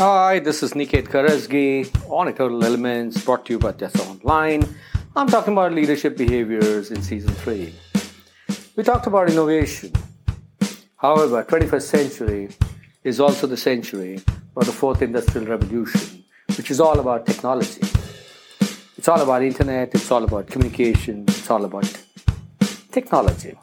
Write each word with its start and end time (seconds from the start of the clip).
Hi, 0.00 0.38
this 0.38 0.62
is 0.62 0.72
Niket 0.72 1.08
Karajagi 1.08 1.86
on 2.08 2.28
Eternal 2.28 2.64
Elements 2.64 3.22
brought 3.22 3.44
to 3.44 3.52
you 3.52 3.58
by 3.58 3.72
Tiasa 3.72 4.00
Online. 4.08 4.66
I'm 5.14 5.26
talking 5.26 5.52
about 5.52 5.74
leadership 5.74 6.16
behaviors 6.16 6.90
in 6.90 7.02
season 7.02 7.34
3. 7.34 7.74
We 8.76 8.82
talked 8.82 9.06
about 9.06 9.28
innovation. 9.28 9.92
However, 10.96 11.44
21st 11.44 11.82
century 11.82 12.48
is 13.04 13.20
also 13.20 13.46
the 13.46 13.58
century 13.58 14.22
of 14.56 14.64
the 14.64 14.72
fourth 14.72 15.02
industrial 15.02 15.46
revolution, 15.46 16.24
which 16.56 16.70
is 16.70 16.80
all 16.80 16.98
about 16.98 17.26
technology. 17.26 17.82
It's 18.96 19.06
all 19.06 19.20
about 19.20 19.42
internet, 19.42 19.94
it's 19.94 20.10
all 20.10 20.24
about 20.24 20.46
communication, 20.46 21.26
it's 21.28 21.50
all 21.50 21.66
about 21.66 21.94
technology. 22.90 23.54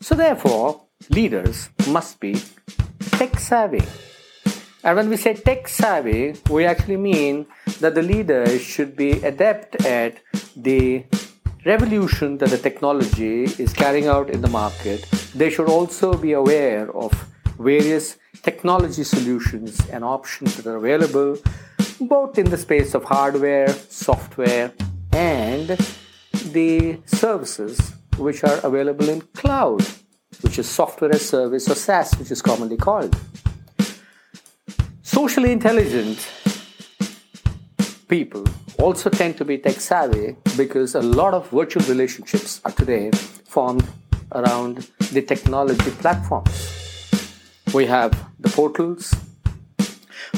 So 0.00 0.14
therefore, 0.14 0.80
leaders 1.10 1.70
must 1.88 2.20
be 2.20 2.40
tech 3.00 3.40
savvy. 3.40 3.82
And 4.88 4.96
when 4.96 5.10
we 5.10 5.18
say 5.18 5.34
tech 5.34 5.68
savvy, 5.68 6.34
we 6.48 6.64
actually 6.64 6.96
mean 6.96 7.44
that 7.80 7.94
the 7.94 8.00
leaders 8.00 8.62
should 8.62 8.96
be 8.96 9.10
adept 9.20 9.84
at 9.84 10.22
the 10.56 11.04
revolution 11.66 12.38
that 12.38 12.48
the 12.48 12.56
technology 12.56 13.44
is 13.44 13.74
carrying 13.74 14.06
out 14.06 14.30
in 14.30 14.40
the 14.40 14.48
market. 14.48 15.02
They 15.34 15.50
should 15.50 15.68
also 15.68 16.16
be 16.16 16.32
aware 16.32 16.90
of 16.96 17.12
various 17.58 18.16
technology 18.42 19.04
solutions 19.04 19.78
and 19.90 20.02
options 20.02 20.56
that 20.56 20.66
are 20.66 20.76
available 20.76 21.36
both 22.00 22.38
in 22.38 22.48
the 22.48 22.56
space 22.56 22.94
of 22.94 23.04
hardware, 23.04 23.68
software, 23.90 24.72
and 25.12 25.68
the 26.56 26.98
services 27.04 27.92
which 28.16 28.42
are 28.42 28.58
available 28.64 29.10
in 29.10 29.20
cloud, 29.34 29.82
which 30.40 30.58
is 30.58 30.66
software 30.66 31.12
as 31.12 31.28
service 31.28 31.68
or 31.68 31.74
SaaS, 31.74 32.18
which 32.18 32.30
is 32.30 32.40
commonly 32.40 32.78
called. 32.78 33.14
Socially 35.18 35.50
intelligent 35.50 36.30
people 38.06 38.44
also 38.78 39.10
tend 39.10 39.36
to 39.36 39.44
be 39.44 39.58
tech 39.58 39.80
savvy 39.80 40.36
because 40.56 40.94
a 40.94 41.00
lot 41.02 41.34
of 41.34 41.50
virtual 41.50 41.84
relationships 41.86 42.60
are 42.64 42.70
today 42.70 43.10
formed 43.44 43.84
around 44.30 44.86
the 45.10 45.20
technology 45.20 45.90
platforms. 46.02 46.56
We 47.74 47.86
have 47.86 48.12
the 48.38 48.48
portals, 48.48 49.12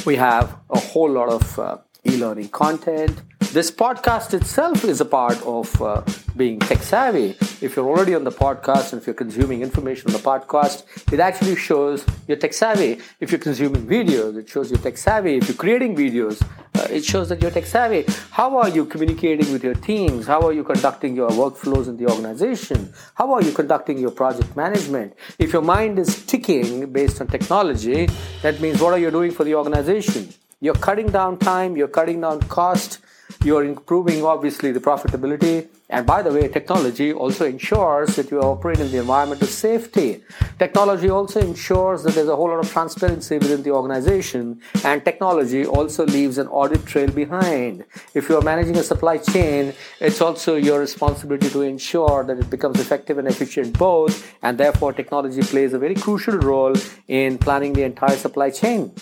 we 0.06 0.16
have 0.16 0.56
a 0.70 0.80
whole 0.80 1.10
lot 1.10 1.28
of 1.28 1.58
uh, 1.58 1.76
e 2.02 2.16
learning 2.16 2.48
content. 2.48 3.20
This 3.52 3.68
podcast 3.68 4.32
itself 4.32 4.84
is 4.84 5.00
a 5.00 5.04
part 5.04 5.42
of 5.42 5.82
uh, 5.82 6.02
being 6.36 6.60
tech 6.60 6.84
savvy. 6.84 7.30
If 7.60 7.74
you're 7.74 7.88
already 7.88 8.14
on 8.14 8.22
the 8.22 8.30
podcast 8.30 8.92
and 8.92 9.02
if 9.02 9.08
you're 9.08 9.20
consuming 9.24 9.62
information 9.62 10.06
on 10.06 10.12
the 10.12 10.20
podcast, 10.20 10.84
it 11.12 11.18
actually 11.18 11.56
shows 11.56 12.06
you're 12.28 12.36
tech 12.36 12.52
savvy. 12.52 13.00
If 13.18 13.32
you're 13.32 13.40
consuming 13.40 13.88
videos, 13.88 14.36
it 14.36 14.48
shows 14.48 14.70
you're 14.70 14.78
tech 14.78 14.96
savvy. 14.96 15.34
If 15.38 15.48
you're 15.48 15.56
creating 15.56 15.96
videos, 15.96 16.40
uh, 16.76 16.86
it 16.90 17.04
shows 17.04 17.28
that 17.30 17.42
you're 17.42 17.50
tech 17.50 17.66
savvy. 17.66 18.04
How 18.30 18.56
are 18.56 18.68
you 18.68 18.84
communicating 18.84 19.52
with 19.52 19.64
your 19.64 19.74
teams? 19.74 20.28
How 20.28 20.46
are 20.46 20.52
you 20.52 20.62
conducting 20.62 21.16
your 21.16 21.30
workflows 21.30 21.88
in 21.88 21.96
the 21.96 22.06
organization? 22.06 22.94
How 23.16 23.32
are 23.32 23.42
you 23.42 23.50
conducting 23.50 23.98
your 23.98 24.12
project 24.12 24.54
management? 24.54 25.14
If 25.40 25.52
your 25.52 25.62
mind 25.62 25.98
is 25.98 26.24
ticking 26.24 26.92
based 26.92 27.20
on 27.20 27.26
technology, 27.26 28.08
that 28.42 28.60
means 28.60 28.80
what 28.80 28.92
are 28.92 29.00
you 29.00 29.10
doing 29.10 29.32
for 29.32 29.42
the 29.42 29.56
organization? 29.56 30.28
You're 30.60 30.74
cutting 30.74 31.08
down 31.08 31.38
time, 31.38 31.76
you're 31.76 31.88
cutting 31.88 32.20
down 32.20 32.42
cost, 32.42 33.00
you're 33.44 33.64
improving 33.64 34.24
obviously 34.24 34.72
the 34.72 34.80
profitability. 34.80 35.68
And 35.88 36.06
by 36.06 36.22
the 36.22 36.30
way, 36.30 36.46
technology 36.46 37.12
also 37.12 37.46
ensures 37.46 38.14
that 38.14 38.30
you 38.30 38.40
operate 38.40 38.78
in 38.78 38.92
the 38.92 38.98
environment 38.98 39.42
of 39.42 39.48
safety. 39.48 40.22
Technology 40.56 41.10
also 41.10 41.40
ensures 41.40 42.04
that 42.04 42.14
there's 42.14 42.28
a 42.28 42.36
whole 42.36 42.48
lot 42.48 42.60
of 42.60 42.70
transparency 42.70 43.38
within 43.38 43.64
the 43.64 43.70
organization. 43.70 44.60
And 44.84 45.04
technology 45.04 45.66
also 45.66 46.06
leaves 46.06 46.38
an 46.38 46.46
audit 46.46 46.86
trail 46.86 47.10
behind. 47.10 47.84
If 48.14 48.28
you're 48.28 48.42
managing 48.42 48.76
a 48.76 48.84
supply 48.84 49.18
chain, 49.18 49.74
it's 49.98 50.20
also 50.20 50.54
your 50.54 50.78
responsibility 50.78 51.50
to 51.50 51.62
ensure 51.62 52.22
that 52.22 52.38
it 52.38 52.48
becomes 52.50 52.78
effective 52.78 53.18
and 53.18 53.26
efficient 53.26 53.76
both. 53.76 54.32
And 54.42 54.58
therefore, 54.58 54.92
technology 54.92 55.42
plays 55.42 55.72
a 55.72 55.78
very 55.78 55.96
crucial 55.96 56.38
role 56.38 56.74
in 57.08 57.36
planning 57.38 57.72
the 57.72 57.82
entire 57.82 58.16
supply 58.16 58.50
chain. 58.50 58.92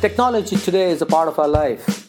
Technology 0.00 0.56
today 0.56 0.90
is 0.90 1.02
a 1.02 1.06
part 1.06 1.28
of 1.28 1.38
our 1.38 1.46
life. 1.46 1.99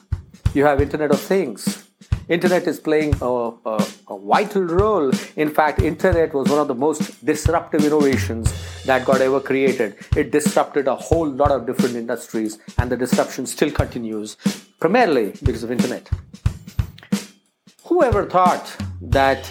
You 0.53 0.65
have 0.65 0.81
Internet 0.81 1.11
of 1.11 1.21
Things. 1.21 1.87
Internet 2.27 2.67
is 2.67 2.77
playing 2.77 3.15
a, 3.21 3.25
a, 3.25 3.87
a, 4.09 4.19
vital 4.19 4.63
role. 4.63 5.09
In 5.37 5.49
fact, 5.49 5.79
Internet 5.81 6.33
was 6.33 6.49
one 6.49 6.59
of 6.59 6.67
the 6.67 6.75
most 6.75 7.25
disruptive 7.25 7.85
innovations 7.85 8.53
that 8.83 9.05
got 9.05 9.21
ever 9.21 9.39
created. 9.39 9.95
It 10.13 10.31
disrupted 10.31 10.89
a 10.89 10.95
whole 10.95 11.29
lot 11.29 11.51
of 11.51 11.65
different 11.65 11.95
industries, 11.95 12.59
and 12.77 12.91
the 12.91 12.97
disruption 12.97 13.45
still 13.45 13.71
continues, 13.71 14.35
primarily 14.77 15.33
because 15.41 15.63
of 15.63 15.71
Internet. 15.71 16.09
Whoever 17.85 18.25
thought 18.25 18.75
that 19.01 19.49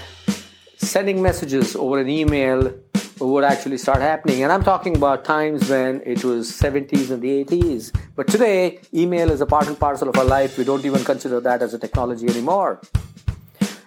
sending 0.76 1.22
messages 1.22 1.76
over 1.76 1.98
an 1.98 2.10
email 2.10 2.74
would 3.20 3.44
actually 3.44 3.78
start 3.78 4.00
happening. 4.00 4.42
And 4.42 4.53
I'm 4.53 4.64
talking 4.64 4.97
about 4.97 5.25
times 5.25 5.69
when 5.69 6.03
it 6.04 6.25
was 6.25 6.50
70s 6.50 7.10
and 7.10 7.22
the 7.22 7.44
80s. 7.44 7.94
But 8.16 8.28
today, 8.28 8.81
email 8.94 9.31
is 9.31 9.41
a 9.41 9.47
part 9.47 9.66
and 9.66 9.78
parcel 9.78 10.08
of 10.08 10.16
our 10.16 10.25
life. 10.25 10.56
We 10.58 10.64
don't 10.64 10.84
even 10.84 11.04
consider 11.04 11.41
that 11.41 11.62
as 11.62 11.75
a 11.75 11.78
technology 11.78 12.26
anymore. 12.28 12.80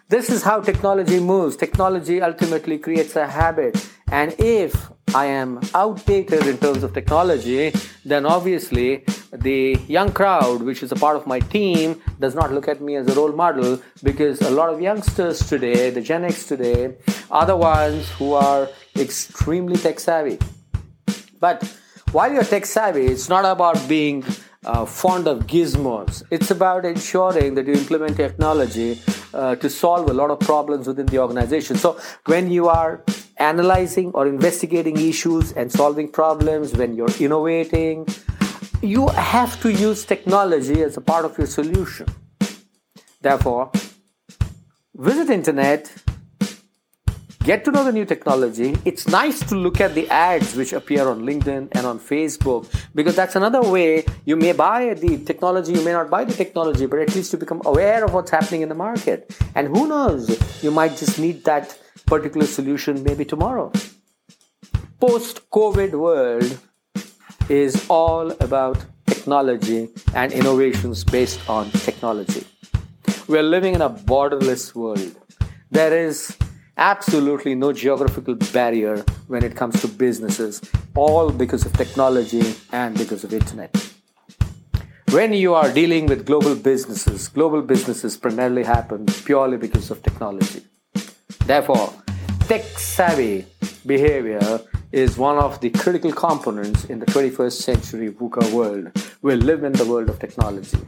This 0.09 0.29
is 0.29 0.43
how 0.43 0.61
technology 0.61 1.19
moves. 1.19 1.55
Technology 1.55 2.21
ultimately 2.21 2.77
creates 2.77 3.15
a 3.15 3.27
habit. 3.27 3.89
And 4.11 4.35
if 4.37 4.91
I 5.15 5.25
am 5.25 5.59
outdated 5.73 6.45
in 6.45 6.57
terms 6.57 6.83
of 6.83 6.93
technology, 6.93 7.73
then 8.05 8.25
obviously 8.25 9.03
the 9.31 9.77
young 9.87 10.11
crowd, 10.11 10.61
which 10.61 10.83
is 10.83 10.91
a 10.91 10.95
part 10.95 11.15
of 11.15 11.25
my 11.25 11.39
team, 11.39 12.01
does 12.19 12.35
not 12.35 12.51
look 12.51 12.67
at 12.67 12.81
me 12.81 12.95
as 12.95 13.07
a 13.07 13.15
role 13.15 13.31
model 13.31 13.81
because 14.03 14.41
a 14.41 14.51
lot 14.51 14.69
of 14.69 14.81
youngsters 14.81 15.39
today, 15.47 15.89
the 15.89 16.01
Gen 16.01 16.25
X 16.25 16.45
today, 16.45 16.95
are 17.31 17.45
the 17.45 17.55
ones 17.55 18.09
who 18.11 18.33
are 18.33 18.69
extremely 18.95 19.77
tech 19.77 19.99
savvy. 19.99 20.39
But 21.39 21.63
while 22.11 22.31
you're 22.31 22.43
tech 22.43 22.65
savvy, 22.65 23.05
it's 23.05 23.29
not 23.29 23.45
about 23.45 23.87
being 23.87 24.23
uh, 24.65 24.85
fond 24.85 25.27
of 25.27 25.47
gizmos. 25.47 26.23
It's 26.31 26.51
about 26.51 26.85
ensuring 26.85 27.55
that 27.55 27.67
you 27.67 27.73
implement 27.73 28.17
technology 28.17 29.01
uh, 29.33 29.55
to 29.55 29.69
solve 29.69 30.09
a 30.09 30.13
lot 30.13 30.29
of 30.29 30.39
problems 30.39 30.87
within 30.87 31.05
the 31.07 31.19
organization. 31.19 31.75
So 31.75 31.99
when 32.25 32.51
you 32.51 32.69
are 32.69 33.03
analyzing 33.37 34.11
or 34.13 34.27
investigating 34.27 34.97
issues 34.97 35.51
and 35.53 35.71
solving 35.71 36.11
problems, 36.11 36.73
when 36.73 36.95
you're 36.95 37.15
innovating, 37.19 38.07
you 38.81 39.07
have 39.07 39.59
to 39.61 39.71
use 39.71 40.05
technology 40.05 40.81
as 40.81 40.97
a 40.97 41.01
part 41.01 41.25
of 41.25 41.37
your 41.37 41.47
solution. 41.47 42.07
Therefore, 43.21 43.71
visit 44.95 45.29
internet, 45.29 45.91
get 47.43 47.65
to 47.65 47.71
know 47.71 47.83
the 47.83 47.91
new 47.91 48.05
technology. 48.05 48.75
It's 48.85 49.07
nice 49.07 49.39
to 49.49 49.55
look 49.55 49.81
at 49.81 49.93
the 49.93 50.09
ads 50.09 50.55
which 50.55 50.71
appear 50.71 51.07
on 51.07 51.23
LinkedIn 51.23 51.67
and 51.73 51.85
on 51.85 51.99
Facebook 51.99 52.71
because 52.95 53.15
that's 53.15 53.35
another 53.35 53.61
way 53.61 54.05
you 54.23 54.37
may 54.37 54.53
buy 54.53 54.93
the 54.93 55.17
technology, 55.17 55.73
you 55.73 55.83
may 55.83 55.91
not 55.91 56.09
buy 56.09 56.23
the 56.23 56.33
technology, 56.33 56.85
but 56.85 56.99
at 56.99 57.13
least 57.15 57.33
you 57.33 57.39
become 57.39 57.61
aware 57.65 58.05
of 58.05 58.13
what's 58.13 58.31
happening 58.31 58.61
in 58.61 58.69
the 58.69 58.75
market. 58.75 59.37
And 59.55 59.67
who 59.67 59.87
knows, 59.87 60.63
you 60.63 60.71
might 60.71 60.95
just 60.95 61.19
need 61.19 61.43
that 61.43 61.77
particular 62.05 62.47
solution 62.47 63.03
maybe 63.03 63.25
tomorrow. 63.25 63.71
Post 65.01 65.49
COVID 65.49 65.91
world 65.91 66.57
is 67.49 67.85
all 67.89 68.31
about 68.39 68.85
technology 69.05 69.89
and 70.15 70.31
innovations 70.31 71.03
based 71.03 71.41
on 71.49 71.69
technology. 71.71 72.47
We 73.27 73.37
are 73.37 73.43
living 73.43 73.73
in 73.73 73.81
a 73.81 73.89
borderless 73.89 74.73
world. 74.73 75.19
There 75.71 75.97
is 75.97 76.37
absolutely 76.77 77.55
no 77.55 77.73
geographical 77.73 78.35
barrier 78.51 79.03
when 79.27 79.43
it 79.43 79.55
comes 79.55 79.79
to 79.81 79.87
businesses, 79.87 80.61
all 80.95 81.31
because 81.31 81.65
of 81.65 81.73
technology 81.73 82.55
and 82.71 82.97
because 82.97 83.23
of 83.23 83.33
internet. 83.33 83.75
When 85.11 85.33
you 85.33 85.53
are 85.53 85.71
dealing 85.71 86.07
with 86.07 86.25
global 86.25 86.55
businesses, 86.55 87.27
global 87.27 87.61
businesses 87.61 88.17
primarily 88.17 88.63
happen 88.63 89.05
purely 89.05 89.57
because 89.57 89.91
of 89.91 90.01
technology. 90.01 90.63
Therefore, 91.45 91.93
tech 92.47 92.63
savvy 92.79 93.45
behavior 93.85 94.61
is 94.91 95.17
one 95.17 95.37
of 95.37 95.59
the 95.59 95.69
critical 95.69 96.11
components 96.11 96.85
in 96.85 96.99
the 96.99 97.05
21st 97.07 97.61
century 97.61 98.09
VUCA 98.11 98.51
world. 98.53 98.91
We 99.21 99.35
live 99.35 99.63
in 99.63 99.73
the 99.73 99.85
world 99.85 100.09
of 100.09 100.19
technology. 100.19 100.79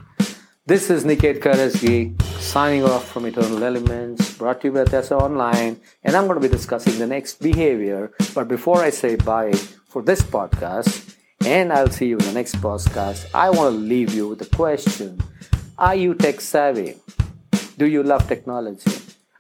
This 0.68 0.90
is 0.90 1.04
Niket 1.06 1.42
Karajagi 1.42 2.20
signing 2.42 2.84
off 2.84 3.08
from 3.08 3.28
Eternal 3.28 3.64
Elements, 3.64 4.36
brought 4.36 4.62
to 4.62 4.70
you 4.70 4.74
by 4.74 4.86
Tiasa 4.86 5.12
Online, 5.12 5.80
and 6.04 6.16
I'm 6.16 6.26
going 6.26 6.42
to 6.42 6.48
be 6.48 6.52
discussing 6.52 6.98
the 6.98 7.06
next 7.06 7.40
behavior. 7.40 8.12
But 8.34 8.48
before 8.48 8.82
I 8.82 8.90
say 8.90 9.16
bye 9.16 9.54
for 9.54 10.02
this 10.02 10.24
podcast, 10.24 11.18
and 11.46 11.72
I'll 11.72 11.92
see 11.92 12.08
you 12.08 12.18
in 12.18 12.26
the 12.26 12.32
next 12.34 12.56
podcast, 12.56 13.30
I 13.36 13.52
want 13.52 13.76
to 13.76 13.80
leave 13.80 14.16
you 14.16 14.28
with 14.28 14.42
a 14.42 14.50
question 14.56 15.22
Are 15.78 15.94
you 15.94 16.16
tech 16.16 16.42
savvy? 16.42 16.96
Do 17.78 17.86
you 17.86 18.02
love 18.02 18.28
technology? 18.28 18.92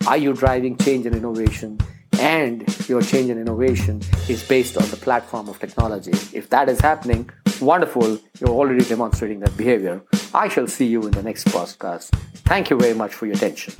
Are 0.06 0.18
you 0.18 0.31
driving 0.33 0.77
change 0.77 1.07
and 1.07 1.16
innovation? 1.16 1.80
And 2.19 2.62
your 2.88 3.01
change 3.01 3.31
and 3.31 3.39
innovation 3.39 4.04
is 4.30 4.48
based 4.48 4.77
on 4.77 4.88
the 4.92 4.98
platform 4.98 5.50
of 5.50 5.57
technology. 5.57 6.12
If 6.38 6.51
that 6.51 6.69
is 6.69 6.80
happening, 6.81 7.31
wonderful. 7.60 8.19
You're 8.39 8.50
already 8.50 8.86
demonstrating 8.86 9.39
that 9.39 9.57
behavior. 9.57 10.04
I 10.35 10.49
shall 10.49 10.67
see 10.67 10.85
you 10.85 11.01
in 11.03 11.11
the 11.11 11.23
next 11.23 11.47
podcast. 11.47 12.09
Thank 12.43 12.69
you 12.69 12.77
very 12.77 12.93
much 12.93 13.13
for 13.13 13.25
your 13.25 13.35
attention. 13.35 13.73